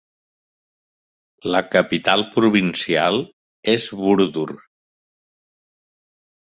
[1.55, 3.23] La capital provincial
[3.77, 4.51] és Burdur.